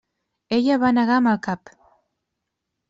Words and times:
Ella 0.57 0.77
va 0.85 0.91
negar 0.99 1.19
amb 1.21 1.31
el 1.35 1.39
cap. 1.49 1.75